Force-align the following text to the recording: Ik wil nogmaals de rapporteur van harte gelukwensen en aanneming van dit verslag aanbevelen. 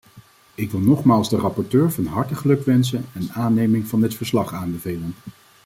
Ik 0.55 0.71
wil 0.71 0.79
nogmaals 0.79 1.29
de 1.29 1.37
rapporteur 1.37 1.91
van 1.91 2.05
harte 2.05 2.35
gelukwensen 2.35 3.05
en 3.13 3.29
aanneming 3.33 3.87
van 3.87 4.01
dit 4.01 4.15
verslag 4.15 4.53
aanbevelen. 4.53 5.15